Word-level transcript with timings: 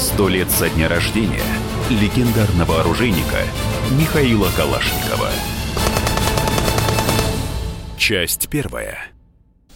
Сто 0.00 0.28
лет 0.28 0.50
со 0.50 0.70
дня 0.70 0.88
рождения 0.88 1.42
легендарного 1.90 2.80
оружейника 2.80 3.36
Михаила 3.90 4.48
Калашникова. 4.56 5.28
Часть 7.98 8.48
первая. 8.48 8.96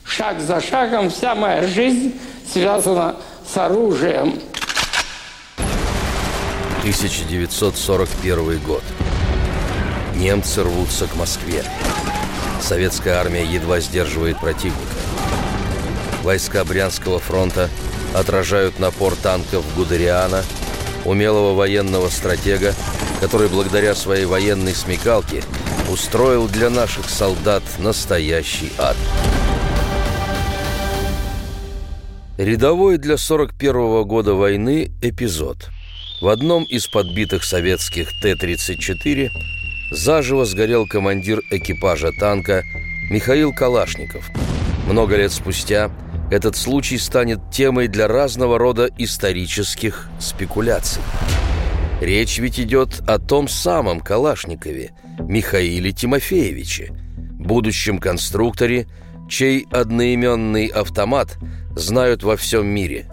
Шаг 0.03 0.41
за 0.41 0.63
шагом 0.63 1.11
вся 1.11 1.35
моя 1.35 1.67
жизнь 1.67 2.15
связана 2.51 3.17
с 3.47 3.55
оружием. 3.59 4.41
1941 6.79 8.61
год. 8.61 8.83
Немцы 10.17 10.63
рвутся 10.63 11.07
к 11.07 11.15
Москве. 11.17 11.63
Советская 12.63 13.21
армия 13.21 13.45
едва 13.45 13.79
сдерживает 13.81 14.41
противника. 14.41 14.81
Войска 16.23 16.65
Брянского 16.65 17.19
фронта 17.19 17.69
отражают 18.15 18.79
напор 18.79 19.15
танков 19.17 19.65
Гудериана, 19.77 20.43
умелого 21.05 21.55
военного 21.55 22.09
стратега, 22.09 22.75
который 23.21 23.49
благодаря 23.49 23.95
своей 23.95 24.25
военной 24.25 24.75
смекалке 24.75 25.43
устроил 25.91 26.49
для 26.49 26.71
наших 26.71 27.11
солдат 27.11 27.63
настоящий 27.79 28.73
ад. 28.79 28.97
Рядовой 32.39 32.99
для 32.99 33.17
41 33.17 33.77
-го 33.77 34.05
года 34.05 34.35
войны 34.35 34.91
эпизод. 35.03 35.69
В 36.21 36.29
одном 36.29 36.65
из 36.65 36.87
подбитых 36.89 37.45
советских 37.45 38.09
Т-34 38.23 39.29
заживо 39.93 40.45
сгорел 40.45 40.87
командир 40.87 41.41
экипажа 41.51 42.11
танка 42.19 42.63
Михаил 43.11 43.53
Калашников. 43.53 44.31
Много 44.89 45.17
лет 45.17 45.33
спустя 45.33 45.91
этот 46.35 46.57
случай 46.57 46.99
станет 46.99 47.39
темой 47.53 47.87
для 47.87 48.09
разного 48.09 48.59
рода 48.59 48.91
исторических 48.99 50.09
спекуляций. 50.19 51.01
Речь 52.01 52.39
ведь 52.39 52.59
идет 52.59 53.03
о 53.07 53.21
том 53.21 53.47
самом 53.47 54.01
Калашникове, 54.01 54.91
Михаиле 55.21 55.93
Тимофеевиче, 55.93 56.93
будущем 57.39 57.99
конструкторе, 57.99 58.89
чей 59.29 59.65
одноименный 59.71 60.67
автомат 60.67 61.39
знают 61.77 62.25
во 62.25 62.37
всем 62.37 62.67
мире. 62.67 63.09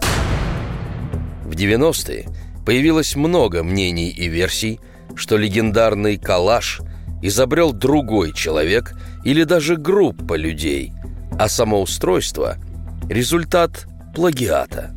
В 1.44 1.52
90-е 1.52 2.26
появилось 2.66 3.14
много 3.14 3.62
мнений 3.62 4.10
и 4.10 4.26
версий, 4.26 4.80
что 5.14 5.36
легендарный 5.36 6.18
«Калаш» 6.18 6.80
изобрел 7.22 7.72
другой 7.72 8.32
человек 8.32 8.94
или 9.24 9.44
даже 9.44 9.76
группа 9.76 10.34
людей, 10.34 10.92
а 11.38 11.48
самоустройство– 11.48 12.56
результат 13.08 13.86
плагиата. 14.14 14.94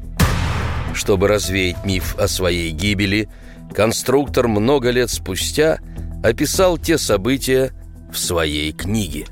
Чтобы 0.94 1.28
развеять 1.28 1.86
миф 1.86 2.16
о 2.17 2.28
своей 2.28 2.72
гибели, 2.72 3.30
конструктор 3.73 4.47
много 4.47 4.89
лет 4.92 5.09
спустя 5.09 5.80
описал 6.23 6.78
те 6.78 6.97
события 6.97 7.72
в 8.12 8.17
своей 8.17 8.72
книге. 8.72 9.25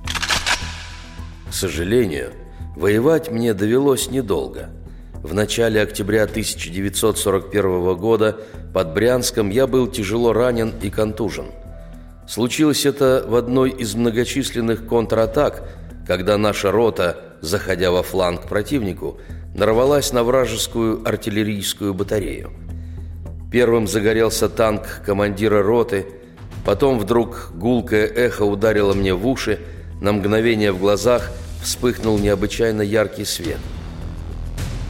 К 1.50 1.54
сожалению, 1.54 2.32
воевать 2.76 3.32
мне 3.32 3.54
довелось 3.54 4.10
недолго– 4.10 4.70
в 5.24 5.34
начале 5.34 5.82
октября 5.82 6.24
1941 6.24 7.96
года 7.96 8.36
под 8.74 8.94
Брянском 8.94 9.52
я 9.52 9.68
был 9.68 9.88
тяжело 9.88 10.34
ранен 10.34 10.74
и 10.82 10.90
контужен. 10.90 11.46
Случилось 12.28 12.86
это 12.86 13.24
в 13.26 13.36
одной 13.36 13.70
из 13.70 13.96
многочисленных 13.96 14.86
контратак, 14.86 15.64
когда 16.06 16.38
наша 16.38 16.72
рота, 16.72 17.23
заходя 17.44 17.92
во 17.92 18.02
фланг 18.02 18.48
противнику, 18.48 19.20
нарвалась 19.54 20.12
на 20.14 20.24
вражескую 20.24 21.08
артиллерийскую 21.08 21.94
батарею. 21.94 22.52
Первым 23.52 23.88
загорелся 23.88 24.50
танк 24.50 25.02
командира 25.06 25.62
роты, 25.62 26.08
потом 26.66 26.98
вдруг 26.98 27.52
гулкое 27.54 28.08
эхо 28.08 28.44
ударило 28.44 28.94
мне 28.94 29.14
в 29.14 29.28
уши, 29.28 29.60
на 30.02 30.12
мгновение 30.12 30.72
в 30.72 30.80
глазах 30.80 31.32
вспыхнул 31.62 32.18
необычайно 32.18 32.82
яркий 32.82 33.26
свет– 33.26 33.60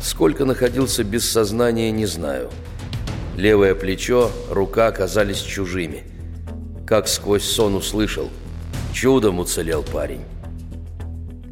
Сколько 0.04 0.44
находился 0.44 1.06
без 1.06 1.32
сознания, 1.32 1.90
не 1.90 2.06
знаю. 2.06 2.50
Левое 3.38 3.74
плечо, 3.74 4.30
рука 4.50 4.88
оказались 4.88 5.40
чужими. 5.40 6.04
Как 6.86 7.08
сквозь 7.08 7.46
сон 7.46 7.76
услышал. 7.76 8.30
Чудом 8.94 9.40
уцелел 9.40 9.82
парень. 9.82 10.20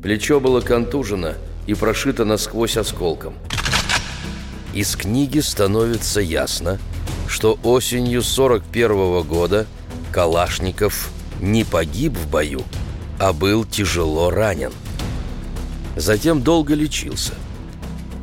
Плечо 0.02 0.40
было 0.40 0.62
контужено 0.62 1.34
и 1.68 1.74
прошито 1.74 2.26
насквозь 2.26 2.78
осколком. 2.78 3.36
Из 4.74 4.96
книги 4.96 5.40
становится 5.40 6.22
ясно, 6.22 6.80
что 7.28 7.60
осенью 7.64 8.22
41 8.24 8.92
-го 8.92 9.24
года 9.24 9.68
Калашников 10.12 11.12
не 11.42 11.64
погиб 11.64 12.14
в 12.18 12.30
бою, 12.30 12.62
а 13.20 13.34
был 13.34 13.66
тяжело 13.66 14.30
ранен. 14.30 14.72
Затем 15.96 16.42
долго 16.42 16.74
лечился– 16.74 17.34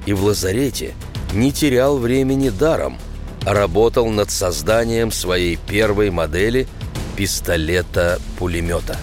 и 0.09 0.15
в 0.15 0.25
лазарете 0.25 0.95
не 1.35 1.53
терял 1.53 1.99
времени 1.99 2.49
даром, 2.49 2.97
а 3.45 3.53
работал 3.53 4.09
над 4.09 4.31
созданием 4.31 5.13
своей 5.13 5.57
первой 5.57 6.11
модели 6.11 6.67
пистолета-пулемета. 7.15 8.97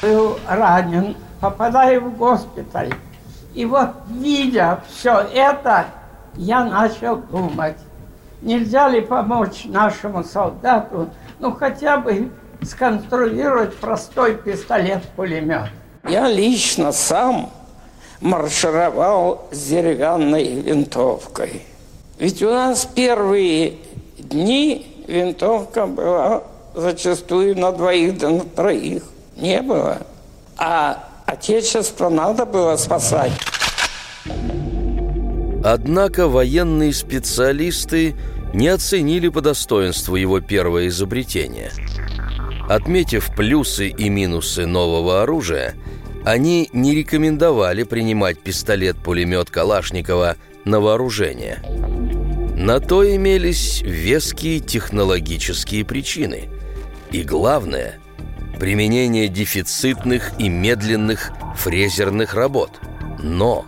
Был 0.00 0.38
ранен, 0.48 1.16
попадаю 1.40 2.02
в 2.02 2.16
госпиталь. 2.16 2.92
И 3.54 3.64
вот, 3.64 3.90
видя 4.08 4.80
все 4.88 5.26
это, 5.32 5.86
я 6.36 6.64
начал 6.64 7.16
думать, 7.16 7.76
нельзя 8.42 8.88
ли 8.88 9.00
помочь 9.00 9.64
нашему 9.64 10.22
солдату, 10.22 11.08
ну 11.38 11.52
хотя 11.52 11.96
бы 11.96 12.30
сконструировать 12.62 13.76
простой 13.76 14.34
пистолет-пулемет. 14.36 15.70
Я 16.08 16.28
лично 16.28 16.92
сам 16.92 17.50
маршировал 18.20 19.48
с 19.50 19.68
деревянной 19.68 20.60
винтовкой. 20.60 21.62
Ведь 22.18 22.42
у 22.42 22.50
нас 22.50 22.84
первые 22.86 23.78
дни 24.18 25.04
винтовка 25.08 25.86
была 25.86 26.42
зачастую 26.74 27.58
на 27.58 27.72
двоих 27.72 28.18
да 28.18 28.30
на 28.30 28.40
троих. 28.40 29.04
Не 29.36 29.62
было. 29.62 29.98
А 30.58 31.09
Отечество 31.30 32.08
надо 32.08 32.44
было 32.44 32.76
спасать. 32.76 33.32
Однако 35.62 36.28
военные 36.28 36.92
специалисты 36.92 38.14
не 38.52 38.68
оценили 38.68 39.28
по 39.28 39.40
достоинству 39.40 40.16
его 40.16 40.40
первое 40.40 40.88
изобретение. 40.88 41.70
Отметив 42.68 43.34
плюсы 43.34 43.88
и 43.88 44.08
минусы 44.08 44.66
нового 44.66 45.22
оружия– 45.22 45.74
они 46.24 46.68
не 46.72 46.94
рекомендовали 46.94 47.82
принимать 47.82 48.38
пистолет-пулемет 48.40 49.50
Калашникова 49.50 50.36
на 50.64 50.80
вооружение. 50.80 51.62
На 52.56 52.78
то 52.80 53.08
имелись 53.08 53.80
веские 53.82 54.60
технологические 54.60 55.84
причины. 55.84 56.50
И 57.10 57.22
главное– 57.22 57.98
применение 58.60 59.28
дефицитных 59.28 60.32
и 60.38 60.50
медленных 60.50 61.32
фрезерных 61.56 62.34
работ. 62.34 62.78
Но 63.18 63.64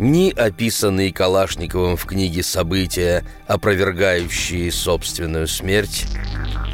ни 0.00 0.30
описанные 0.30 1.12
Калашниковым 1.12 1.96
в 1.96 2.04
книге 2.04 2.42
события, 2.42 3.24
опровергающие 3.46 4.72
собственную 4.72 5.46
смерть, 5.46 6.06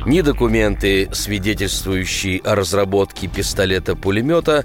ни 0.07 0.23
документы, 0.23 1.11
свидетельствующие 1.13 2.41
о 2.41 2.55
разработке 2.55 3.29
пистолета-пулемета, 3.29 4.65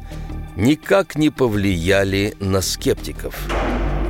никак 0.56 1.18
не 1.18 1.30
повлияли 1.30 2.36
на 2.40 2.62
скептиков. 2.62 3.36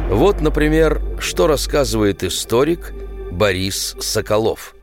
Вот, 0.10 0.40
например, 0.42 1.02
что 1.20 1.48
рассказывает 1.48 2.24
историк 2.24 2.94
Борис 3.32 3.96
Соколов. 4.00 4.76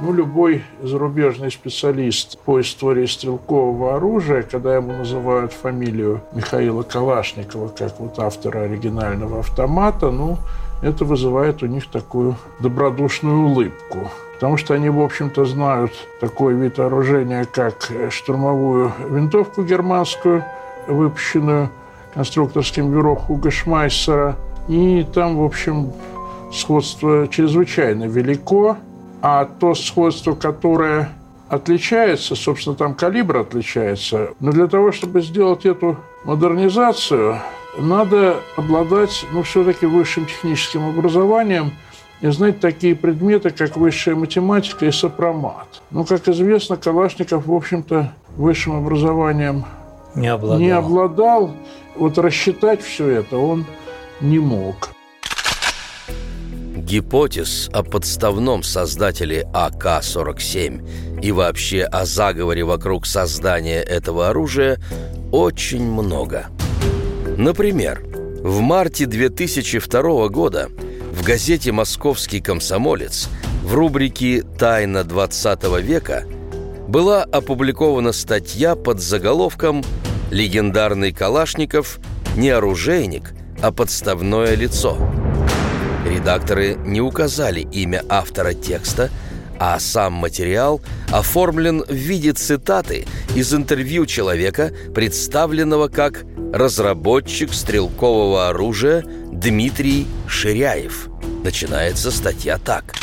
Ну, 0.00 0.12
любой 0.12 0.62
зарубежный 0.80 1.50
специалист 1.50 2.38
по 2.38 2.60
истории 2.60 3.06
стрелкового 3.06 3.96
оружия, 3.96 4.42
когда 4.42 4.76
ему 4.76 4.92
называют 4.92 5.52
фамилию 5.52 6.20
Михаила 6.32 6.82
Калашникова, 6.82 7.68
как 7.68 7.98
вот 7.98 8.18
автора 8.20 8.60
оригинального 8.60 9.40
автомата, 9.40 10.12
ну, 10.12 10.38
это 10.82 11.04
вызывает 11.04 11.64
у 11.64 11.66
них 11.66 11.90
такую 11.90 12.36
добродушную 12.60 13.46
улыбку 13.46 14.08
потому 14.38 14.56
что 14.56 14.74
они, 14.74 14.88
в 14.88 15.00
общем-то, 15.00 15.44
знают 15.46 15.90
такой 16.20 16.54
вид 16.54 16.78
оружия, 16.78 17.44
как 17.52 17.90
штурмовую 18.10 18.92
винтовку 19.10 19.64
германскую, 19.64 20.44
выпущенную 20.86 21.70
конструкторским 22.14 22.92
бюро 22.92 23.16
Хуга 23.16 23.50
Шмайсера. 23.50 24.36
И 24.68 25.04
там, 25.12 25.38
в 25.38 25.42
общем, 25.42 25.92
сходство 26.52 27.26
чрезвычайно 27.26 28.04
велико, 28.04 28.76
а 29.22 29.44
то 29.44 29.74
сходство, 29.74 30.34
которое 30.34 31.10
отличается, 31.48 32.34
собственно, 32.34 32.76
там 32.76 32.94
калибр 32.94 33.38
отличается. 33.38 34.30
Но 34.40 34.52
для 34.52 34.66
того, 34.66 34.92
чтобы 34.92 35.22
сделать 35.22 35.64
эту 35.64 35.96
модернизацию, 36.24 37.40
надо 37.78 38.36
обладать, 38.56 39.24
ну, 39.32 39.42
все-таки 39.42 39.86
высшим 39.86 40.26
техническим 40.26 40.88
образованием 40.88 41.72
и 42.20 42.28
знать 42.28 42.60
такие 42.60 42.96
предметы, 42.96 43.50
как 43.50 43.76
высшая 43.76 44.14
математика 44.14 44.86
и 44.86 44.90
сопромат. 44.90 45.82
Ну, 45.90 46.04
как 46.04 46.28
известно, 46.28 46.76
Калашников, 46.76 47.46
в 47.46 47.54
общем-то, 47.54 48.12
высшим 48.36 48.76
образованием 48.76 49.64
не 50.14 50.28
обладал. 50.28 50.58
не 50.58 50.70
обладал. 50.70 51.50
Вот 51.96 52.18
рассчитать 52.18 52.82
все 52.82 53.08
это 53.08 53.38
он 53.38 53.64
не 54.20 54.38
мог. 54.38 54.90
Гипотез 56.88 57.68
о 57.74 57.82
подставном 57.82 58.62
создателе 58.62 59.46
АК-47 59.52 61.20
и 61.20 61.32
вообще 61.32 61.82
о 61.82 62.06
заговоре 62.06 62.64
вокруг 62.64 63.04
создания 63.04 63.82
этого 63.82 64.30
оружия 64.30 64.80
очень 65.30 65.84
много. 65.84 66.46
Например, 67.36 68.02
в 68.42 68.60
марте 68.60 69.04
2002 69.04 70.28
года 70.28 70.70
в 71.12 71.22
газете 71.22 71.72
«Московский 71.72 72.40
комсомолец» 72.40 73.28
в 73.62 73.74
рубрике 73.74 74.42
«Тайна 74.58 75.04
20 75.04 75.64
века» 75.82 76.24
была 76.88 77.22
опубликована 77.22 78.12
статья 78.12 78.76
под 78.76 79.00
заголовком 79.00 79.84
«Легендарный 80.30 81.12
Калашников 81.12 81.98
не 82.34 82.48
оружейник, 82.48 83.34
а 83.60 83.72
подставное 83.72 84.54
лицо». 84.54 84.96
Редакторы 86.18 86.76
не 86.84 87.00
указали 87.00 87.60
имя 87.60 88.02
автора 88.08 88.52
текста, 88.52 89.08
а 89.56 89.78
сам 89.78 90.14
материал 90.14 90.80
оформлен 91.12 91.84
в 91.84 91.92
виде 91.92 92.32
цитаты 92.32 93.06
из 93.36 93.54
интервью 93.54 94.04
человека, 94.04 94.72
представленного 94.92 95.86
как 95.86 96.24
разработчик 96.52 97.54
стрелкового 97.54 98.48
оружия 98.48 99.04
Дмитрий 99.30 100.08
Ширяев. 100.26 101.08
Начинается 101.44 102.10
статья 102.10 102.58
так. 102.58 102.94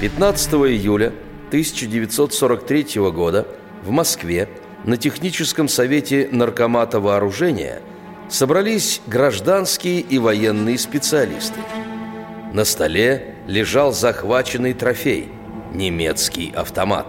15 0.00 0.54
июля 0.54 1.12
1943 1.50 3.00
года 3.12 3.46
в 3.84 3.90
Москве 3.90 4.48
на 4.84 4.96
техническом 4.96 5.68
совете 5.68 6.28
Наркомата 6.32 6.98
вооружения 6.98 7.82
собрались 8.28 9.00
гражданские 9.06 10.00
и 10.00 10.18
военные 10.18 10.76
специалисты– 10.76 11.60
на 12.52 12.64
столе 12.64 13.36
лежал 13.46 13.92
захваченный 13.92 14.74
трофей– 14.74 15.30
немецкий 15.72 16.52
автомат. 16.54 17.06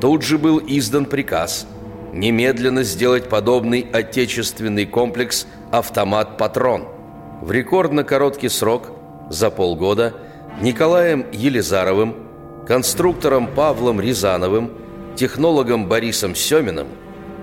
Тут 0.00 0.22
же 0.22 0.38
был 0.38 0.60
издан 0.66 1.06
приказ 1.06 1.66
немедленно 2.12 2.84
сделать 2.84 3.28
подобный 3.28 3.86
отечественный 3.92 4.86
комплекс 4.86 5.46
«Автомат-патрон». 5.72 6.88
В 7.42 7.50
рекордно 7.50 8.04
короткий 8.04 8.48
срок, 8.48 8.92
за 9.28 9.50
полгода, 9.50 10.14
Николаем 10.60 11.26
Елизаровым, 11.32 12.14
конструктором 12.66 13.48
Павлом 13.48 14.00
Рязановым, 14.00 14.70
технологом 15.16 15.88
Борисом 15.88 16.34
Семиным 16.34 16.88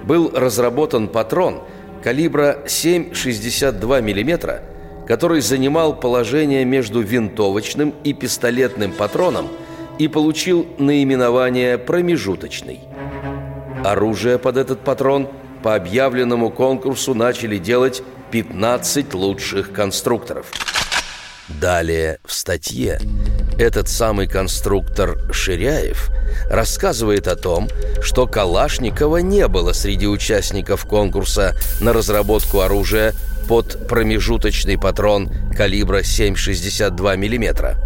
был 0.05 0.31
разработан 0.33 1.07
патрон 1.07 1.61
калибра 2.01 2.59
7,62 2.65 4.01
мм 4.01 4.61
который 5.11 5.41
занимал 5.41 5.93
положение 5.93 6.63
между 6.63 7.01
винтовочным 7.01 7.93
и 8.05 8.13
пистолетным 8.13 8.93
патроном 8.93 9.49
и 9.99 10.07
получил 10.07 10.65
наименование 10.77 11.77
«промежуточный». 11.77 12.79
Оружие 13.83 14.39
под 14.39 14.55
этот 14.55 14.85
патрон 14.85 15.27
по 15.63 15.75
объявленному 15.75 16.49
конкурсу 16.49 17.13
начали 17.13 17.57
делать 17.57 18.03
15 18.31 19.13
лучших 19.13 19.73
конструкторов. 19.73 20.45
Далее 21.49 22.19
в 22.23 22.31
статье 22.31 23.01
этот 23.59 23.89
самый 23.89 24.27
конструктор 24.27 25.17
Ширяев 25.33 26.09
рассказывает 26.49 27.27
о 27.27 27.35
том, 27.35 27.67
что 28.01 28.27
Калашникова 28.27 29.17
не 29.17 29.49
было 29.49 29.73
среди 29.73 30.07
участников 30.07 30.85
конкурса 30.85 31.53
на 31.81 31.91
разработку 31.91 32.61
оружия 32.61 33.13
под 33.47 33.87
промежуточный 33.87 34.77
патрон 34.77 35.29
калибра 35.55 36.01
7,62 36.01 37.17
мм. 37.17 37.77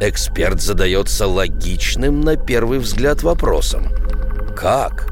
Эксперт 0.00 0.60
задается 0.60 1.26
логичным 1.26 2.20
на 2.20 2.36
первый 2.36 2.78
взгляд 2.78 3.22
вопросом. 3.22 3.88
Как? 4.54 5.08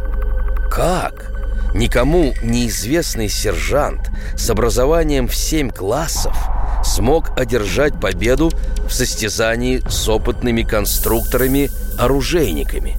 Как? 0.70 1.32
Никому 1.74 2.34
неизвестный 2.42 3.28
сержант 3.28 4.10
с 4.36 4.48
образованием 4.50 5.26
в 5.26 5.34
7 5.34 5.70
классов 5.70 6.36
смог 6.84 7.36
одержать 7.38 7.98
победу 8.00 8.50
в 8.86 8.92
состязании 8.92 9.80
с 9.88 10.06
опытными 10.08 10.62
конструкторами-оружейниками. 10.62 12.96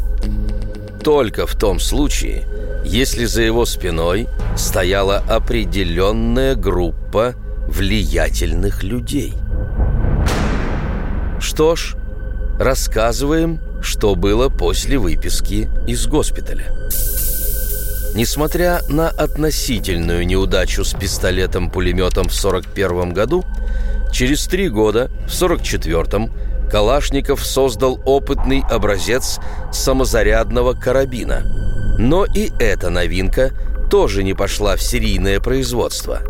Только 1.03 1.45
в 1.45 1.55
том 1.55 1.79
случае, 1.79 2.47
если 2.85 3.25
за 3.25 3.41
его 3.41 3.65
спиной 3.65 4.27
стояла 4.55 5.17
определенная 5.17 6.55
группа 6.55 7.33
влиятельных 7.67 8.83
людей. 8.83 9.33
Что 11.39 11.75
ж, 11.75 11.95
рассказываем, 12.59 13.59
что 13.81 14.15
было 14.15 14.49
после 14.49 14.97
выписки 14.97 15.69
из 15.87 16.07
госпиталя. 16.07 16.71
Несмотря 18.13 18.81
на 18.87 19.09
относительную 19.09 20.25
неудачу 20.25 20.85
с 20.85 20.93
пистолетом-пулеметом 20.93 22.29
в 22.29 22.37
1941 22.37 23.13
году, 23.13 23.43
через 24.13 24.45
три 24.47 24.69
года, 24.69 25.09
в 25.27 25.35
1944 25.35 26.31
Калашников 26.71 27.45
создал 27.45 27.99
опытный 28.05 28.63
образец 28.69 29.39
самозарядного 29.71 30.73
карабина– 30.73 31.43
но 31.97 32.25
и 32.25 32.51
эта 32.59 32.89
новинка 32.89 33.51
тоже 33.89 34.23
не 34.23 34.33
пошла 34.33 34.75
в 34.75 34.81
серийное 34.81 35.39
производство. 35.39 36.21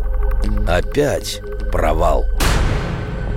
Опять 0.66 1.40
провал. 1.72 2.26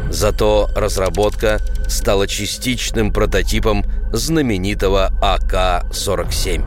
Зато 0.10 0.70
разработка 0.76 1.60
стала 1.88 2.28
частичным 2.28 3.12
прототипом 3.12 3.86
знаменитого 4.12 5.12
АК-47. 5.22 6.64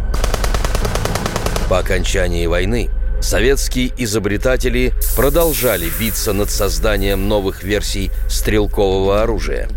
По 1.69 1.79
окончании 1.79 2.47
войны 2.47 2.91
советские 3.20 3.93
изобретатели 3.97 4.93
продолжали 5.17 5.88
биться 5.99 6.32
над 6.32 6.50
созданием 6.50 7.29
новых 7.29 7.62
версий 7.62 8.11
стрелкового 8.29 9.23
оружия. 9.23 9.69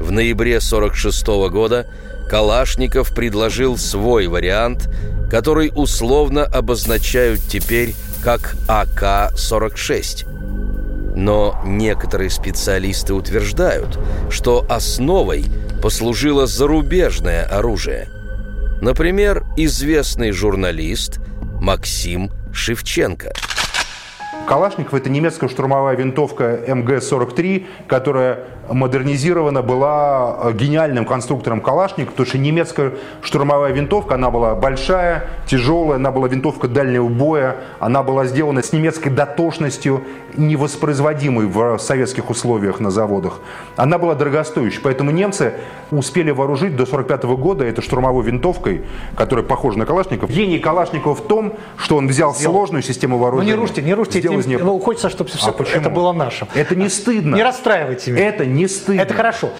В 0.00 0.12
ноябре 0.12 0.56
1946 0.56 1.26
года 1.50 1.86
Калашников 2.28 3.14
предложил 3.14 3.78
свой 3.78 4.26
вариант, 4.26 4.90
который 5.30 5.72
условно 5.74 6.44
обозначают 6.44 7.40
теперь 7.40 7.94
как 8.22 8.54
АК-46. 8.68 11.14
Но 11.16 11.58
некоторые 11.64 12.30
специалисты 12.30 13.14
утверждают, 13.14 13.98
что 14.30 14.66
основой 14.68 15.46
послужило 15.82 16.46
зарубежное 16.46 17.44
оружие. 17.44 18.08
Например, 18.82 19.44
известный 19.56 20.32
журналист 20.32 21.20
Максим 21.60 22.30
Шевченко– 22.52 23.32
Калашников– 24.48 24.94
это 24.98 25.10
немецкая 25.10 25.48
штурмовая 25.48 25.94
винтовка 25.94 26.58
МГ-43, 26.66 27.66
которая 27.86 28.44
модернизирована 28.68 29.62
была 29.62 30.36
э, 30.42 30.52
гениальным 30.52 31.04
конструктором 31.04 31.60
Калашников, 31.60 32.14
потому 32.14 32.26
что 32.26 32.38
немецкая 32.38 32.92
штурмовая 33.22 33.72
винтовка, 33.72 34.14
она 34.14 34.30
была 34.30 34.54
большая, 34.54 35.28
тяжелая, 35.46 35.96
она 35.96 36.10
была 36.10 36.28
винтовка 36.28 36.68
дальнего 36.68 37.08
боя, 37.08 37.56
она 37.80 38.02
была 38.02 38.26
сделана 38.26 38.62
с 38.62 38.72
немецкой 38.72 39.10
дотошностью, 39.10 40.04
невоспроизводимой 40.36 41.46
в 41.46 41.78
советских 41.78 42.30
условиях 42.30 42.80
на 42.80 42.90
заводах. 42.90 43.40
Она 43.76 43.98
была 43.98 44.14
дорогостоящей, 44.14 44.80
поэтому 44.82 45.10
немцы 45.10 45.54
успели 45.90 46.30
вооружить 46.30 46.76
до 46.76 46.84
1945 46.84 47.24
года 47.38 47.64
этой 47.64 47.82
штурмовой 47.82 48.24
винтовкой, 48.24 48.84
которая 49.16 49.44
похожа 49.44 49.78
на 49.78 49.86
Калашников. 49.86 50.30
Гений 50.30 50.58
Калашникова 50.58 51.14
в 51.14 51.22
том, 51.22 51.54
что 51.76 51.96
он 51.96 52.08
взял 52.08 52.34
Сделал. 52.34 52.54
сложную 52.54 52.82
систему 52.82 53.18
вооружения. 53.18 53.52
Ну 53.52 53.56
не 53.56 53.60
рушьте, 53.62 53.82
не 53.82 53.94
рушьте, 53.94 54.20
сделал 54.20 54.38
из 54.38 54.46
нее... 54.46 54.58
ну, 54.58 54.78
хочется, 54.78 55.08
чтобы 55.08 55.30
все 55.30 55.48
а 55.50 55.76
это 55.76 55.90
было 55.90 56.12
нашим. 56.12 56.48
Это 56.54 56.76
не 56.76 56.88
стыдно. 56.88 57.34
Не 57.34 57.42
расстраивайте 57.42 58.12
меня. 58.12 58.28
Это 58.28 58.46
не 58.46 58.57
стыдно. 58.66 59.00
Это 59.00 59.14
хорошо. 59.14 59.50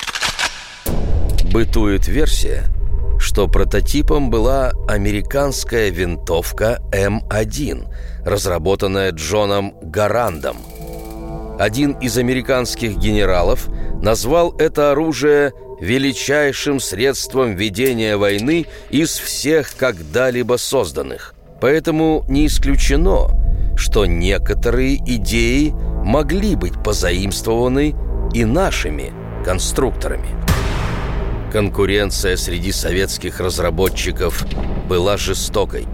Бытует 1.53 2.09
версия, 2.09 2.65
что 3.19 3.49
прототипом 3.49 4.31
была 4.31 4.73
американская 4.89 5.91
винтовка 5.91 6.81
М1, 6.93 7.87
разработанная 8.25 9.13
Джоном 9.13 9.75
Гарандом. 9.83 10.59
Один 11.59 11.93
из 11.93 12.17
американских 12.19 12.97
генералов 12.97 13.69
назвал 14.01 14.55
это 14.59 14.93
оружие 14.93 15.53
величайшим 15.81 16.81
средством 16.81 17.55
ведения 17.55 18.17
войны 18.17 18.67
из 18.91 19.17
всех 19.19 19.75
когда-либо 19.77 20.57
созданных. 20.57 21.35
Поэтому 21.61 22.25
не 22.29 22.47
исключено, 22.47 23.31
что 23.77 24.07
некоторые 24.07 24.97
идеи 24.97 25.73
могли 26.05 26.55
быть 26.55 26.83
позаимствованы 26.83 27.95
и 28.35 28.45
нашими 28.45 29.13
конструкторами. 29.45 30.29
Конкуренция 31.53 32.37
среди 32.37 32.73
советских 32.73 33.41
разработчиков 33.41 34.45
была 34.89 35.17
жестокой, 35.17 35.87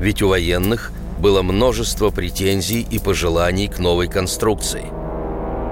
ведь 0.00 0.22
у 0.22 0.28
военных 0.28 0.92
было 1.18 1.42
множество 1.42 2.10
претензий 2.10 2.86
и 2.88 2.98
пожеланий 2.98 3.68
к 3.68 3.78
новой 3.78 4.08
конструкции. 4.08 4.84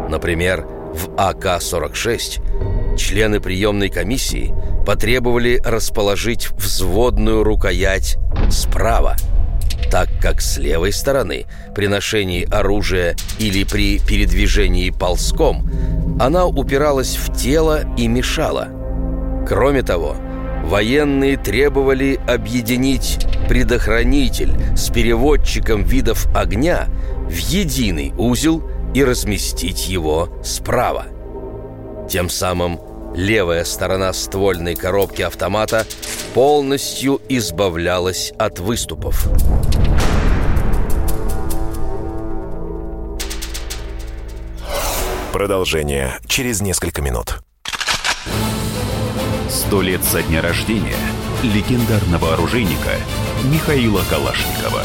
Например, 0.08 0.66
в 0.92 1.14
АК-46 1.16 2.96
члены 2.96 3.40
приемной 3.40 3.88
комиссии 3.88 4.52
потребовали 4.84 5.60
расположить 5.64 6.50
взводную 6.50 7.44
рукоять 7.44 8.18
справа, 8.50 9.16
так 9.90 10.08
как 10.20 10.40
с 10.40 10.58
левой 10.58 10.92
стороны 10.92 11.46
при 11.74 11.86
ношении 11.86 12.48
оружия 12.52 13.16
или 13.38 13.64
при 13.64 14.00
передвижении 14.00 14.90
ползком 14.90 15.68
она 16.20 16.46
упиралась 16.46 17.16
в 17.16 17.34
тело 17.36 17.80
и 17.96 18.06
мешала– 18.06 18.68
Кроме 19.50 19.82
того, 19.82 20.14
военные 20.62 21.36
требовали 21.36 22.20
объединить 22.28 23.26
предохранитель 23.48 24.52
с 24.76 24.90
переводчиком 24.90 25.82
видов 25.82 26.28
огня 26.36 26.86
в 27.28 27.36
единый 27.36 28.12
узел 28.16 28.62
и 28.94 29.02
разместить 29.02 29.88
его 29.88 30.28
справа. 30.44 31.06
Тем 32.08 32.28
самым 32.28 32.80
левая 33.14 33.64
сторона 33.64 34.12
ствольной 34.12 34.76
коробки 34.76 35.22
автомата 35.22 35.84
полностью 36.32 37.20
избавлялась 37.28 38.32
от 38.38 38.60
выступов. 38.60 39.28
Продолжение 45.40 46.18
через 46.26 46.60
несколько 46.60 47.00
минут. 47.00 47.38
Сто 49.48 49.80
лет 49.80 50.04
со 50.04 50.22
дня 50.22 50.42
рождения 50.42 50.98
легендарного 51.42 52.34
оружейника 52.34 52.90
Михаила 53.44 54.02
Калашникова. 54.10 54.82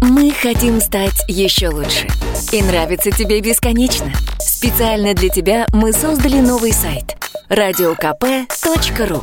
Мы 0.00 0.32
хотим 0.32 0.80
стать 0.80 1.22
еще 1.28 1.68
лучше. 1.68 2.08
И 2.50 2.60
нравится 2.60 3.12
тебе 3.12 3.40
бесконечно. 3.40 4.12
Специально 4.40 5.14
для 5.14 5.28
тебя 5.28 5.68
мы 5.72 5.92
создали 5.92 6.40
новый 6.40 6.72
сайт 6.72 7.16
радиокп.ру 7.48 9.22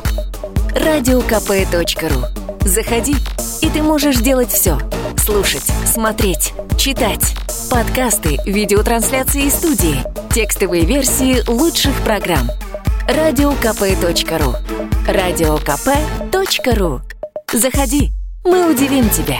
радиокп.ру 0.74 2.24
Заходи, 2.66 3.14
и 3.60 3.68
ты 3.68 3.82
можешь 3.82 4.16
делать 4.16 4.50
все. 4.50 4.78
Слушать, 5.18 5.64
смотреть, 5.84 6.54
читать. 6.84 7.34
Подкасты, 7.70 8.36
видеотрансляции 8.44 9.48
студии, 9.48 10.04
текстовые 10.34 10.84
версии 10.84 11.42
лучших 11.48 11.98
программ. 12.02 12.50
Радиокп.ру 13.08 14.52
Радиокп.ру 15.08 17.00
Заходи, 17.50 18.10
мы 18.44 18.70
удивим 18.70 19.08
тебя. 19.08 19.38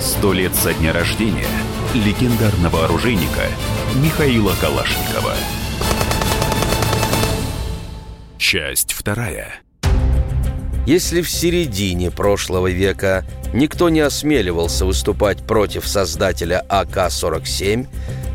Сто 0.00 0.32
лет 0.32 0.54
со 0.54 0.72
дня 0.72 0.92
рождения 0.92 1.48
легендарного 1.92 2.84
оружейника 2.84 3.48
Михаила 3.96 4.54
Калашникова. 4.60 5.34
Часть 8.38 8.92
вторая. 8.92 9.52
Если 10.88 11.20
в 11.20 11.28
середине 11.28 12.10
прошлого 12.10 12.68
века 12.68 13.26
никто 13.52 13.90
не 13.90 14.00
осмеливался 14.00 14.86
выступать 14.86 15.36
против 15.46 15.86
создателя 15.86 16.64
АК-47, 16.66 17.86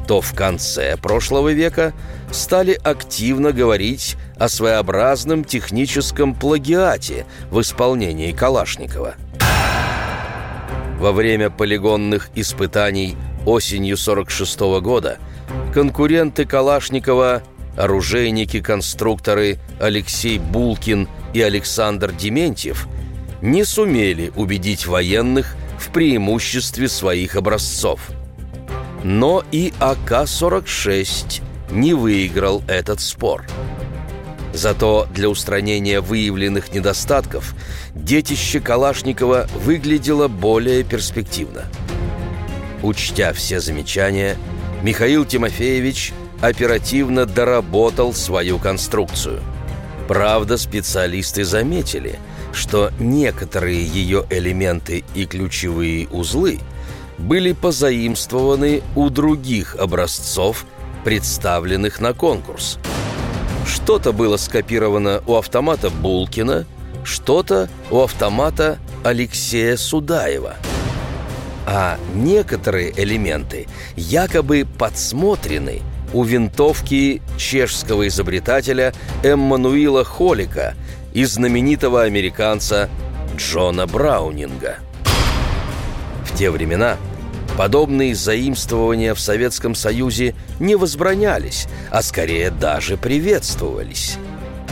то 0.07 0.22
в 0.22 0.36
конце 0.36 0.95
прошлого 0.98 1.51
века 1.51 1.93
стали 2.29 2.79
активно 2.83 3.53
говорить 3.53 4.17
о 4.38 4.50
своеобразном 4.50 5.43
техническом 5.43 6.36
плагиате 6.36 7.25
в 7.50 7.60
исполнении 7.60 8.31
Калашникова. 8.33 9.15
Во 11.00 11.12
время 11.12 11.50
полигонных 11.50 12.29
испытаний 12.36 13.17
осенью 13.48 13.98
46 13.98 14.60
-го 14.62 14.79
года 14.79 15.17
конкуренты 15.74 16.45
Калашникова, 16.45 17.41
оружейники-конструкторы 17.77 19.57
Алексей 19.79 20.38
Булкин 20.38 21.07
и 21.34 21.42
Александр 21.42 22.13
Дементьев 22.13 22.88
не 23.42 23.66
сумели 23.66 24.32
убедить 24.36 24.86
военных 24.86 25.56
в 25.78 25.90
преимуществе 25.92 26.88
своих 26.88 27.36
образцов. 27.36 28.10
Но 29.04 29.44
и 29.52 29.74
АК-46 29.80 31.42
не 31.72 31.94
выиграл 31.94 32.63
этот 32.68 33.02
спор. 33.02 33.46
Зато 34.54 35.08
для 35.13 35.30
устранения 35.30 36.00
выявленных 36.00 36.74
недостатков 36.74 37.56
детище 37.96 38.60
Калашникова 38.60 39.48
выглядело 39.56 40.28
более 40.28 40.84
перспективно. 40.84 41.66
Учтя 42.84 43.34
все 43.34 43.60
замечания, 43.60 44.38
Михаил 44.84 45.25
Тимофеевич 45.25 46.13
оперативно 46.40 47.25
доработал 47.25 48.13
свою 48.13 48.60
конструкцию– 48.60 49.42
Правда, 50.07 50.57
специалисты 50.57 51.45
заметили, 51.45 52.19
что 52.51 52.91
некоторые 53.00 53.83
ее 53.86 54.25
элементы 54.29 55.03
и 55.15 55.25
ключевые 55.25 56.07
узлы 56.10 56.60
были 57.17 57.53
позаимствованы 57.53 58.81
у 58.95 59.10
других 59.10 59.75
образцов, 59.75 60.65
представленных 61.05 62.00
на 62.00 62.13
конкурс. 62.13 62.77
Что-то 63.65 64.12
было 64.12 64.38
скопировано 64.38 65.24
у 65.25 65.36
автомата 65.36 65.89
Булкина, 65.89 66.65
что-то 67.03 67.69
у 67.89 68.01
автомата 68.01 68.79
Алексея 69.03 69.77
Судаева. 69.77 70.55
А 71.65 71.98
некоторые 72.13 72.93
элементы 73.01 73.67
якобы 73.95 74.67
подсмотрены– 74.77 75.81
у 76.13 76.24
винтовки 76.24 77.22
чешского 77.38 78.08
изобретателя 78.08 78.93
Эммануила 79.24 80.03
Холика 80.03 80.75
и 81.13 81.25
знаменитого 81.25 82.03
американца 82.03 82.89
Джона 83.36 83.88
Браунинга. 83.88 84.77
В 86.25 86.38
те 86.38 86.50
времена 86.50 86.98
подобные 87.58 88.15
заимствования 88.15 89.13
в 89.13 89.20
Советском 89.20 89.75
Союзе 89.75 90.36
не 90.60 90.75
возбранялись, 90.75 91.67
а 91.91 92.01
скорее 92.01 92.51
даже 92.51 92.98
приветствовались. 92.98 94.17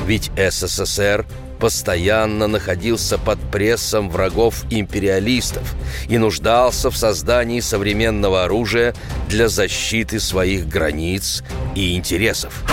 Ведь 0.06 0.32
СССР– 0.36 1.26
постоянно 1.62 2.48
находился 2.48 3.20
под 3.20 3.40
прессом 3.52 4.10
врагов 4.10 4.66
империалистов 4.72 5.76
и 6.10 6.18
нуждался 6.18 6.90
в 6.90 6.98
создании 6.98 7.60
современного 7.60 8.44
оружия 8.44 8.96
для 9.30 9.48
защиты 9.48 10.20
своих 10.20 10.68
границ 10.68 11.44
и 11.76 11.96
интересов. 11.96 12.64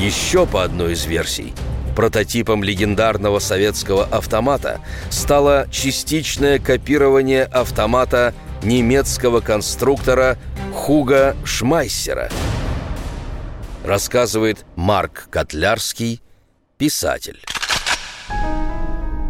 Еще 0.00 0.46
по 0.46 0.64
одной 0.64 0.94
из 0.94 1.04
версий– 1.04 1.52
прототипом 1.94 2.64
легендарного 2.64 3.40
советского 3.40 4.04
автомата 4.04 4.80
стало 5.10 5.66
частичное 5.70 6.60
копирование 6.60 7.44
автомата 7.44 8.32
немецкого 8.62 9.40
конструктора 9.40 10.38
Хуга 10.72 11.36
Шмайсера. 11.44 12.30
Рассказывает 13.84 14.64
Марк 14.76 15.26
Котлярский, 15.28 16.22
писатель 16.78 17.40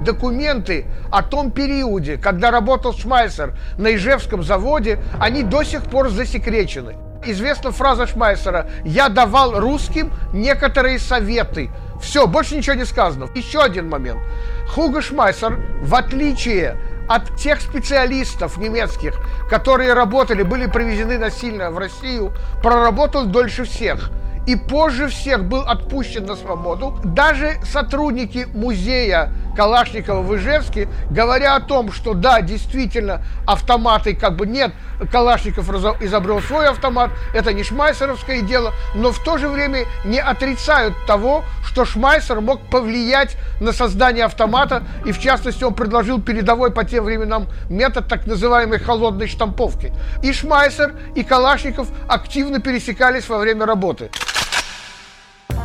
документы 0.08 0.86
о 1.10 1.22
том 1.22 1.50
периоде, 1.50 2.16
когда 2.16 2.50
работал 2.50 2.94
Шмайсер 2.94 3.54
на 3.76 3.94
Ижевском 3.94 4.42
заводе, 4.42 4.98
они 5.20 5.42
до 5.42 5.62
сих 5.64 5.82
пор 5.82 6.08
засекречены. 6.08 6.96
Известна 7.26 7.72
фраза 7.72 8.06
Шмайсера 8.06 8.70
«Я 8.84 9.10
давал 9.10 9.60
русским 9.60 10.10
некоторые 10.32 10.98
советы». 10.98 11.70
Все, 12.00 12.26
больше 12.26 12.56
ничего 12.56 12.76
не 12.76 12.86
сказано. 12.86 13.28
Еще 13.34 13.60
один 13.60 13.88
момент. 13.88 14.20
Хуго 14.68 15.02
Шмайсер, 15.02 15.58
в 15.82 15.94
отличие 15.94 16.76
от 17.08 17.36
тех 17.36 17.60
специалистов 17.60 18.56
немецких, 18.56 19.14
которые 19.50 19.92
работали, 19.94 20.42
были 20.42 20.66
привезены 20.66 21.18
насильно 21.18 21.70
в 21.70 21.78
Россию, 21.78 22.32
проработал 22.62 23.26
дольше 23.26 23.64
всех– 23.64 24.10
и 24.48 24.56
позже 24.56 25.08
всех 25.08 25.44
был 25.44 25.60
отпущен 25.60 26.24
на 26.24 26.34
свободу. 26.34 26.98
Даже 27.04 27.60
сотрудники 27.70 28.48
музея 28.54 29.30
Калашникова 29.54 30.22
в 30.22 30.36
Ижевске, 30.36 30.88
говоря 31.10 31.56
о 31.56 31.60
том, 31.60 31.92
что 31.92 32.14
да, 32.14 32.40
действительно, 32.40 33.22
автоматы 33.46 34.14
как 34.14 34.36
бы 34.36 34.46
нет, 34.46 34.72
Калашников 35.12 35.68
изобрел 36.00 36.40
свой 36.40 36.68
автомат, 36.68 37.10
это 37.34 37.52
не 37.52 37.62
шмайсеровское 37.62 38.40
дело, 38.40 38.72
но 38.94 39.12
в 39.12 39.22
то 39.22 39.36
же 39.36 39.48
время 39.48 39.84
не 40.04 40.18
отрицают 40.18 40.94
того, 41.06 41.44
что 41.62 41.84
Шмайсер 41.84 42.40
мог 42.40 42.62
повлиять 42.70 43.36
на 43.60 43.72
создание 43.72 44.24
автомата, 44.24 44.82
и 45.04 45.12
в 45.12 45.20
частности 45.20 45.62
он 45.62 45.74
предложил 45.74 46.22
передовой 46.22 46.70
по 46.70 46.84
тем 46.84 47.04
временам 47.04 47.48
метод 47.68 48.08
так 48.08 48.26
называемой 48.26 48.78
холодной 48.78 49.28
штамповки. 49.28 49.92
И 50.22 50.32
Шмайсер, 50.32 50.94
и 51.14 51.22
Калашников 51.22 51.88
активно 52.08 52.60
пересекались 52.60 53.28
во 53.28 53.38
время 53.38 53.66
работы. 53.66 54.10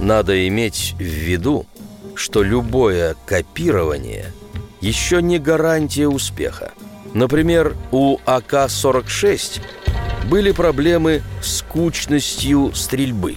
Надо 0.03 0.47
иметь 0.49 0.95
в 0.99 1.03
виду, 1.03 1.65
что 2.13 2.43
любое 2.43 3.15
копирование 3.25 4.33
еще 4.81 5.21
не 5.21 5.39
гарантия 5.39 6.09
успеха. 6.09 6.73
Например, 7.13 7.73
у 7.93 8.17
АК-46 8.25 9.61
были 10.29 10.51
проблемы 10.51 11.23
с 11.41 11.61
кучностью 11.61 12.73
стрельбы. 12.75 13.35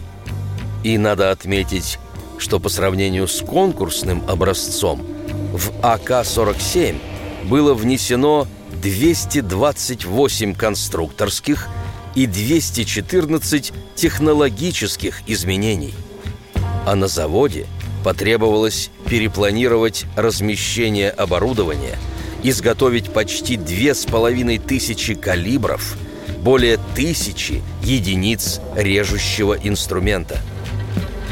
И 0.82 0.98
надо 0.98 1.30
отметить, 1.30 2.00
что 2.36 2.58
по 2.58 2.68
сравнению 2.68 3.28
с 3.28 3.42
конкурсным 3.42 4.24
образцом 4.28 5.06
в 5.52 5.70
АК-47 5.84 6.96
было 7.44 7.74
внесено 7.74 8.48
228 8.82 10.52
конструкторских 10.56 11.68
и 12.16 12.26
214 12.26 13.72
технологических 13.94 15.22
изменений. 15.28 15.94
А 16.86 16.94
на 16.94 17.06
заводе 17.06 17.66
потребовалось 18.02 18.90
перепланировать 19.06 20.06
размещение 20.16 21.10
оборудования, 21.10 21.98
изготовить 22.42 23.12
почти 23.12 23.58
две 23.58 23.94
с 23.94 24.06
половиной 24.06 24.56
тысячи 24.56 25.14
калибров, 25.14 25.98
более 26.38 26.78
тысячи 26.94 27.62
единиц 27.82 28.60
режущего 28.74 29.54
инструмента– 29.62 30.38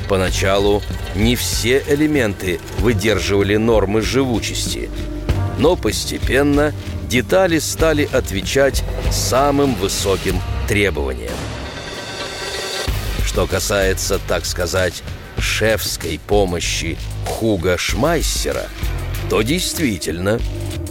Поначалу 0.08 0.82
не 1.14 1.34
все 1.36 1.82
элементы 1.88 2.60
выдерживали 2.78 3.56
нормы 3.56 4.02
живучести, 4.02 4.90
но 5.58 5.76
постепенно 5.76 6.72
детали 7.08 7.58
стали 7.58 8.08
отвечать 8.12 8.84
самым 9.10 9.74
высоким 9.74 10.40
требованиям. 10.68 11.32
Что 13.24 13.46
касается, 13.46 14.20
так 14.28 14.44
сказать, 14.44 15.02
шефской 15.44 16.18
помощи 16.26 16.96
Хуга 17.26 17.78
Шмайсера, 17.78 18.68
то 19.30 19.42
действительно 19.42 20.40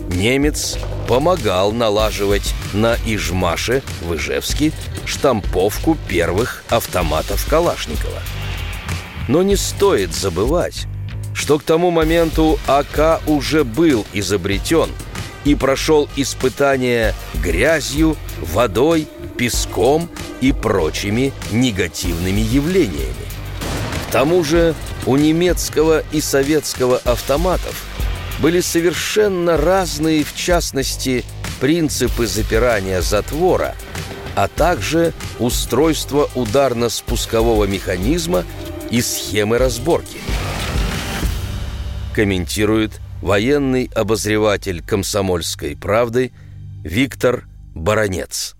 немец 0.07 0.77
помогал 1.07 1.71
налаживать 1.71 2.53
на 2.73 2.95
Ижмаше 3.05 3.83
в 4.01 4.15
Ижевске 4.15 4.71
штамповку 5.05 5.97
первых 6.07 6.63
автоматов 6.69 7.45
Калашникова– 7.49 8.21
но 9.27 9.43
не 9.43 9.55
стоит 9.55 10.13
забывать, 10.13 10.85
что 11.33 11.59
к 11.59 11.63
тому 11.63 11.91
моменту 11.91 12.59
АК 12.67 13.21
уже 13.27 13.63
был 13.63 14.05
изобретен 14.13 14.89
и 15.45 15.55
прошел 15.55 16.09
испытания 16.15 17.13
грязью, 17.35 18.15
водой, 18.39 19.07
песком 19.37 20.09
и 20.41 20.51
прочими 20.51 21.33
негативными 21.51 22.41
явлениями. 22.41 23.32
Тому 24.13 24.43
же 24.43 24.75
у 25.07 25.17
немецкого 25.17 26.03
и 26.11 26.21
советского 26.21 26.97
автоматов 26.97 27.83
были 28.43 28.61
совершенно 28.61 29.57
разные, 29.57 30.23
в 30.23 30.35
частности, 30.35 31.25
принципы 31.59 32.27
запирания 32.27 33.01
затвора, 33.01 33.73
а 34.35 34.47
также 34.47 35.13
устройство 35.39 36.29
ударно-спускового 36.35 37.65
механизма 37.65 38.43
и 38.91 39.01
схемы 39.01 39.57
разборки. 39.57 40.19
Комментирует 42.13 43.01
военный 43.19 43.89
обозреватель 43.95 44.83
«Комсомольской 44.83 45.75
правды» 45.75 46.31
Виктор 46.83 47.45
Баранец. 47.73 48.55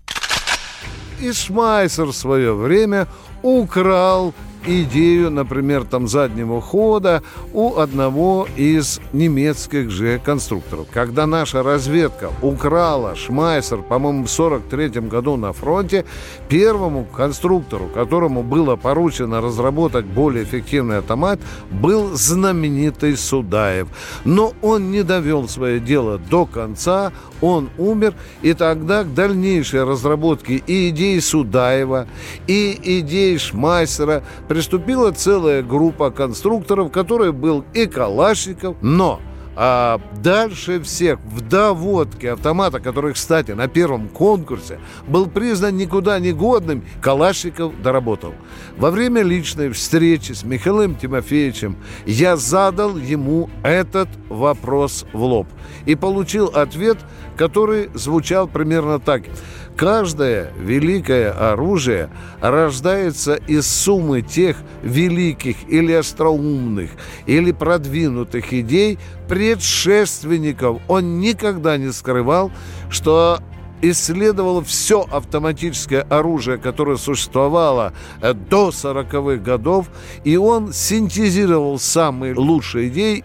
Исмайсер 1.20 2.06
в 2.06 2.12
свое 2.12 2.56
время 2.56 3.06
украл 3.42 4.34
идею, 4.66 5.30
например, 5.30 5.84
там 5.84 6.08
заднего 6.08 6.60
хода 6.60 7.22
у 7.52 7.76
одного 7.76 8.46
из 8.56 9.00
немецких 9.12 9.90
же 9.90 10.18
конструкторов. 10.18 10.86
Когда 10.92 11.26
наша 11.26 11.62
разведка 11.62 12.30
украла 12.42 13.14
Шмайсер, 13.14 13.82
по-моему, 13.82 14.24
в 14.24 14.30
43 14.30 14.88
году 15.02 15.36
на 15.36 15.52
фронте, 15.52 16.04
первому 16.48 17.04
конструктору, 17.04 17.86
которому 17.86 18.42
было 18.42 18.76
поручено 18.76 19.40
разработать 19.40 20.04
более 20.04 20.44
эффективный 20.44 20.98
автомат, 20.98 21.40
был 21.70 22.14
знаменитый 22.14 23.16
Судаев. 23.16 23.88
Но 24.24 24.52
он 24.62 24.90
не 24.90 25.02
довел 25.02 25.48
свое 25.48 25.80
дело 25.80 26.18
до 26.18 26.46
конца, 26.46 27.12
он 27.44 27.70
умер, 27.78 28.14
и 28.42 28.54
тогда 28.54 29.04
к 29.04 29.12
дальнейшей 29.12 29.84
разработке 29.84 30.62
и 30.66 30.88
идей 30.88 31.20
Судаева, 31.20 32.06
и 32.46 33.00
идей 33.00 33.36
Шмайсера 33.38 34.22
приступила 34.48 35.10
целая 35.12 35.62
группа 35.62 36.10
конструкторов, 36.10 36.90
которой 36.90 37.32
был 37.32 37.64
и 37.74 37.86
Калашников, 37.86 38.76
но 38.80 39.20
а 39.56 40.00
дальше 40.22 40.80
всех 40.80 41.18
в 41.20 41.40
доводке 41.40 42.32
автомата, 42.32 42.80
который, 42.80 43.14
кстати, 43.14 43.52
на 43.52 43.68
первом 43.68 44.08
конкурсе 44.08 44.80
был 45.06 45.26
признан 45.26 45.76
никуда 45.76 46.18
не 46.18 46.32
годным, 46.32 46.84
Калашников 47.00 47.80
доработал. 47.82 48.34
Во 48.76 48.90
время 48.90 49.22
личной 49.22 49.70
встречи 49.70 50.32
с 50.32 50.44
Михаилом 50.44 50.96
Тимофеевичем 50.96 51.76
я 52.06 52.36
задал 52.36 52.96
ему 52.96 53.48
этот 53.62 54.08
вопрос 54.28 55.06
в 55.12 55.22
лоб 55.22 55.46
и 55.86 55.94
получил 55.94 56.46
ответ, 56.46 56.98
который 57.36 57.90
звучал 57.94 58.48
примерно 58.48 58.98
так– 58.98 59.22
Каждое 59.76 60.52
великое 60.56 61.32
оружие 61.32 62.08
рождается 62.40 63.34
из 63.34 63.66
суммы 63.66 64.22
тех 64.22 64.56
великих 64.82 65.68
или 65.68 65.92
остроумных, 65.92 66.90
или 67.26 67.50
продвинутых 67.50 68.52
идей 68.52 68.98
предшественников. 69.28 70.80
Он 70.86 71.18
никогда 71.18 71.76
не 71.76 71.92
скрывал, 71.92 72.52
что 72.88 73.40
исследовал 73.82 74.62
все 74.62 75.06
автоматическое 75.10 76.02
оружие, 76.02 76.58
которое 76.58 76.96
существовало 76.96 77.92
э, 78.22 78.32
до 78.32 78.68
40-х 78.68 79.42
годов, 79.42 79.90
и 80.22 80.36
он 80.36 80.72
синтезировал 80.72 81.80
самые 81.80 82.34
лучшие 82.34 82.88
идеи. 82.88 83.24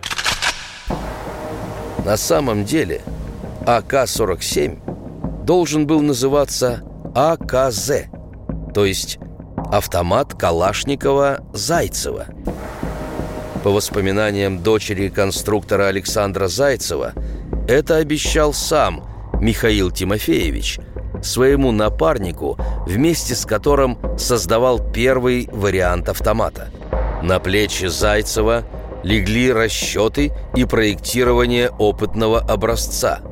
На 2.03 2.17
самом 2.17 2.65
деле 2.65 3.01
АК-47 3.67 5.08
должен 5.49 5.87
был 5.87 6.01
называться 6.01 6.83
АКЗ, 7.15 8.03
то 8.71 8.85
есть 8.85 9.17
автомат 9.71 10.33
Калашникова-Зайцева. 10.33 12.27
По 13.63 13.71
воспоминаниям 13.71 14.61
дочери 14.61 15.09
конструктора 15.09 15.87
Александра 15.87 16.47
Зайцева, 16.47 17.13
это 17.67 17.95
обещал 17.95 18.53
сам 18.53 19.03
Михаил 19.41 19.89
Тимофеевич 19.89 20.79
своему 21.23 21.71
напарнику, 21.71 22.55
вместе 22.85 23.33
с 23.33 23.43
которым 23.43 23.97
создавал 24.19 24.77
первый 24.91 25.49
вариант 25.51 26.09
автомата. 26.09 26.67
На 27.23 27.39
плечи 27.39 27.87
Зайцева 27.87 28.65
легли 29.01 29.51
расчеты 29.51 30.31
и 30.55 30.65
проектирование 30.65 31.71
опытного 31.71 32.39
образца– 32.39 33.21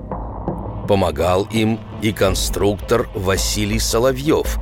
Помогал 0.87 1.45
им 1.51 1.79
и 2.01 2.11
конструктор 2.11 3.07
Василий 3.13 3.79
Соловьев, 3.79 4.57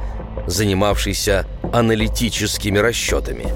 занимавшийся 0.48 1.46
аналитическими 1.74 2.78
расчетами. 2.78 3.48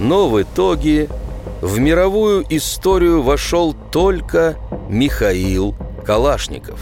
Но 0.00 0.28
в 0.28 0.42
итоге 0.42 1.08
в 1.60 1.78
мировую 1.78 2.44
историю 2.50 3.22
вошел 3.22 3.74
только 3.74 4.56
Михаил 4.88 5.74
Калашников. 6.04 6.80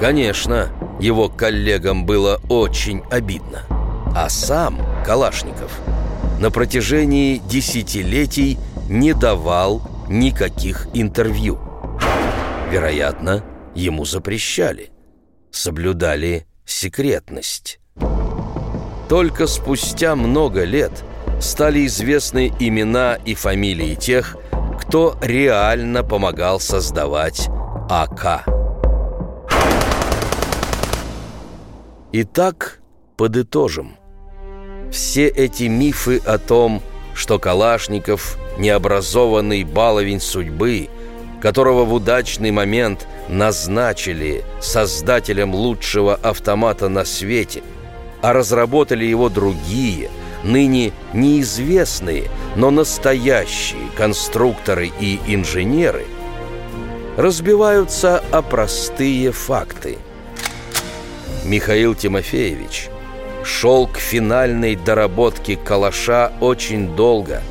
Конечно, 0.00 0.70
его 1.00 1.28
коллегам 1.28 2.06
было 2.06 2.40
очень 2.48 3.02
обидно. 3.10 3.64
А 4.14 4.28
сам 4.28 4.80
Калашников 5.04 5.78
на 6.40 6.50
протяжении 6.50 7.38
десятилетий 7.38 8.58
не 8.88 9.12
давал 9.12 9.82
никаких 10.08 10.88
интервью. 10.94 11.58
Вероятно, 12.70 13.42
ему 13.76 14.04
запрещали, 14.04 14.90
соблюдали 15.50 16.46
секретность. 16.64 17.78
Только 19.08 19.46
спустя 19.46 20.16
много 20.16 20.64
лет 20.64 21.04
стали 21.40 21.86
известны 21.86 22.52
имена 22.58 23.18
и 23.24 23.34
фамилии 23.34 23.94
тех, 23.94 24.36
кто 24.80 25.16
реально 25.20 26.02
помогал 26.02 26.58
создавать 26.58 27.48
АК. 27.88 28.44
Итак, 32.12 32.80
подытожим. 33.16 33.96
Все 34.90 35.28
эти 35.28 35.64
мифы 35.64 36.18
о 36.18 36.38
том, 36.38 36.82
что 37.14 37.38
Калашников– 37.38 38.38
необразованный 38.58 39.64
баловень 39.64 40.20
судьбы, 40.20 40.88
которого 41.40 41.84
в 41.84 41.94
удачный 41.94 42.50
момент 42.50 43.06
назначили 43.28 44.44
создателем 44.60 45.54
лучшего 45.54 46.14
автомата 46.14 46.88
на 46.88 47.04
свете, 47.04 47.62
а 48.22 48.32
разработали 48.32 49.04
его 49.04 49.28
другие, 49.28 50.10
ныне 50.42 50.92
неизвестные, 51.12 52.24
но 52.56 52.70
настоящие 52.70 53.88
конструкторы 53.96 54.90
и 55.00 55.20
инженеры, 55.26 56.06
разбиваются 57.16 58.22
о 58.30 58.42
простые 58.42 59.32
факты. 59.32 59.98
Михаил 61.44 61.94
Тимофеевич 61.94 62.88
шел 63.44 63.86
к 63.86 63.98
финальной 63.98 64.74
доработке 64.74 65.56
калаша 65.56 66.32
очень 66.40 66.94
долго, 66.96 67.42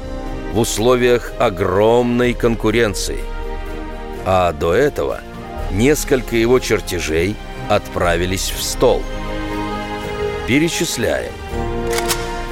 в 0.54 0.60
условиях 0.60 1.32
огромной 1.40 2.34
конкуренции. 2.34 3.20
А 4.26 4.52
до 4.54 4.74
этого 4.74 5.22
несколько 5.72 6.36
его 6.36 6.60
чертежей 6.60 7.36
отправились 7.70 8.50
в 8.50 8.62
стол. 8.62 9.04
Перечисляем. 10.48 11.32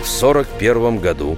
В 0.03 0.07
41 0.07 0.99
году, 0.99 1.37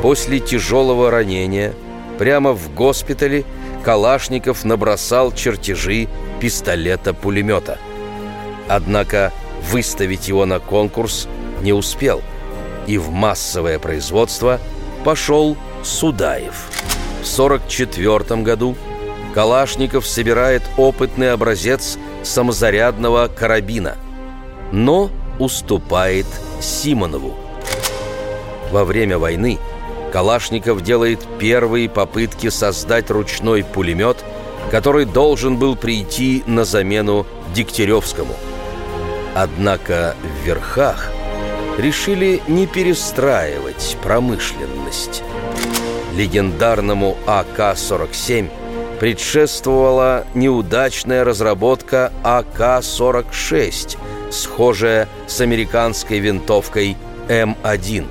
после 0.00 0.40
тяжелого 0.40 1.10
ранения, 1.10 1.74
прямо 2.18 2.52
в 2.52 2.74
госпитале 2.74 3.44
Калашников 3.84 4.64
набросал 4.64 5.32
чертежи 5.32 6.08
пистолета-пулемета. 6.40 7.78
Однако 8.68 9.32
выставить 9.70 10.28
его 10.28 10.46
на 10.46 10.58
конкурс 10.60 11.28
не 11.62 11.72
успел, 11.72 12.22
и 12.86 12.98
в 12.98 13.10
массовое 13.10 13.78
производство 13.78 14.60
пошел 15.04 15.56
Судаев. 15.82 16.54
В 17.22 17.40
1944 17.40 18.42
году 18.42 18.76
Калашников 19.34 20.06
собирает 20.06 20.62
опытный 20.76 21.32
образец 21.32 21.98
самозарядного 22.22 23.28
карабина, 23.28 23.96
но 24.72 25.10
уступает 25.38 26.26
Симонову. 26.60 27.34
Во 28.70 28.84
время 28.84 29.18
войны 29.18 29.58
Калашников 30.12 30.82
делает 30.82 31.20
первые 31.38 31.88
попытки 31.88 32.50
создать 32.50 33.10
ручной 33.10 33.64
пулемет, 33.64 34.18
который 34.70 35.06
должен 35.06 35.56
был 35.56 35.76
прийти 35.76 36.42
на 36.46 36.64
замену 36.64 37.26
Дегтяревскому– 37.54 38.34
Однако 39.34 40.14
в 40.22 40.46
верхах 40.46 41.10
решили 41.78 42.42
не 42.48 42.66
перестраивать 42.66 43.96
промышленность. 44.02 45.22
Легендарному 46.14 47.16
АК-47 47.26 48.50
предшествовала 49.02 50.24
неудачная 50.32 51.24
разработка 51.24 52.12
АК-46, 52.22 53.98
схожая 54.30 55.08
с 55.26 55.40
американской 55.40 56.20
винтовкой 56.20 56.96
М1. 57.26 58.06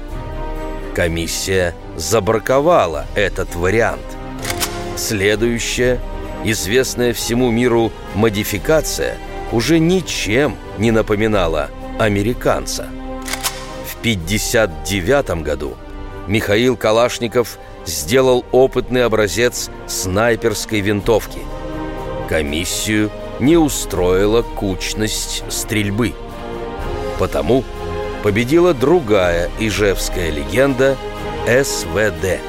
Комиссия 0.93 1.73
забраковала 1.95 3.05
этот 3.15 3.55
вариант. 3.55 4.01
Следующая, 4.97 5.97
известная 6.43 7.13
всему 7.13 7.51
миру 7.51 7.93
модификация– 8.13 9.15
уже 9.53 9.79
ничем 9.79 10.57
не 10.77 10.91
напоминала 10.91 11.69
американца. 11.99 12.89
В 13.87 13.97
1959 14.01 15.41
году 15.41 15.77
Михаил 16.27 16.75
Калашников 16.75 17.59
сделал 17.91 18.45
опытный 18.51 19.05
образец 19.05 19.69
снайперской 19.87 20.79
винтовки. 20.79 21.39
Комиссию 22.29 23.11
не 23.39 23.57
устроила 23.57 24.41
кучность 24.41 25.43
стрельбы. 25.49 26.13
Потому 27.19 27.63
победила 28.23 28.73
другая 28.73 29.49
ижевская 29.59 30.31
легенда 30.31 30.95
СВД. 31.45 32.39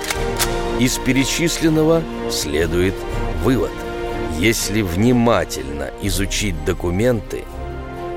Из 0.78 0.98
перечисленного 0.98 2.02
следует 2.30 2.94
вывод. 3.42 3.70
Если 4.38 4.82
внимательно 4.82 5.90
изучить 6.02 6.64
документы, 6.64 7.44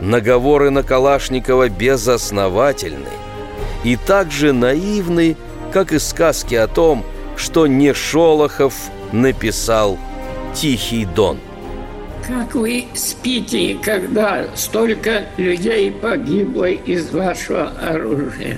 наговоры 0.02 0.70
на 0.70 0.84
Калашникова 0.84 1.70
безосновательны 1.70 3.10
и 3.84 3.96
так 3.96 4.32
же 4.32 4.52
наивны, 4.52 5.38
как 5.72 5.92
и 5.92 6.00
сказки 6.00 6.56
о 6.56 6.68
том, 6.68 7.06
что 7.38 7.68
не 7.68 7.94
Шолохов 7.94 8.74
написал 9.12 9.98
«Тихий 10.54 11.06
дон». 11.06 11.40
Как 12.28 12.56
вы 12.56 12.86
спите, 12.96 13.78
когда 13.84 14.48
столько 14.56 15.26
людей 15.38 15.92
погибло 15.92 16.66
из 16.66 17.12
вашего 17.12 17.70
оружия? 17.82 18.58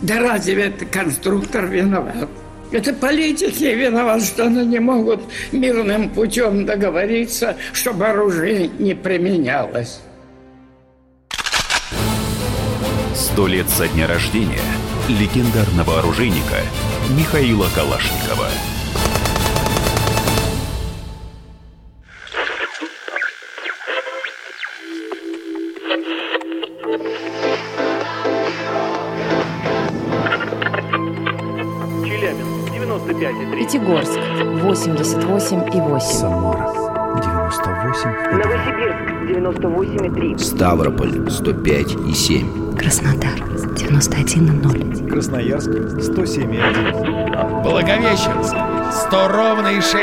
Да 0.00 0.20
разве 0.20 0.64
это 0.64 0.86
конструктор 0.86 1.66
виноват? 1.66 2.28
Это 2.72 2.94
политики 2.94 3.64
виноваты, 3.64 4.24
что 4.24 4.44
они 4.46 4.64
не 4.66 4.80
могут 4.80 5.20
мирным 5.52 6.08
путем 6.08 6.64
договориться, 6.64 7.56
чтобы 7.72 8.06
оружие 8.06 8.68
не 8.78 8.94
применялось. 8.94 10.00
Сто 13.14 13.46
лет 13.46 13.68
со 13.68 13.86
дня 13.88 14.06
рождения 14.06 14.73
легендарного 15.08 15.98
оружейника 15.98 16.62
Михаила 17.10 17.68
Калашникова. 17.74 18.48
Пятигорск 33.58 34.18
88,8. 34.18 36.00
Самара 36.00 36.72
98. 37.20 37.73
Новосибирск 37.94 38.98
98,3. 39.30 40.38
Ставрополь 40.38 41.28
105,7. 41.28 42.76
Краснодар 42.76 43.38
91,0. 43.76 45.08
Красноярск 45.08 45.70
107,1. 45.70 47.62
Благовещенск 47.62 48.56
100 49.06 49.28
ровно 49.28 49.68
и 49.68 49.80
6 49.80 49.94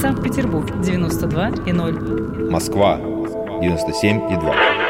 Санкт-Петербург 0.00 0.70
92,0. 0.70 2.48
Москва 2.48 2.96
97,2. 2.96 4.89